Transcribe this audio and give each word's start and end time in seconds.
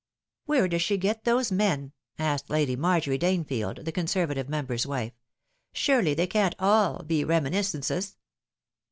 "Where 0.47 0.67
does 0.67 0.81
she 0.81 0.97
get 0.97 1.25
those 1.25 1.51
men?" 1.51 1.91
asked 2.17 2.49
Lady 2.49 2.75
Marjorie 2.75 3.19
Danefield, 3.19 3.85
the 3.85 3.91
Conservative 3.91 4.49
member's 4.49 4.87
wife;" 4.87 5.13
surely 5.73 6.15
they 6.15 6.25
can't 6.25 6.55
all 6.57 7.03
be 7.03 7.23
reminiscences." 7.23 8.17